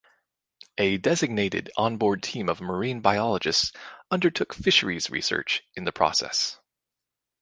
[0.79, 3.71] A designated onboard team of marine biologists
[4.09, 6.59] undertook fisheries research in the process.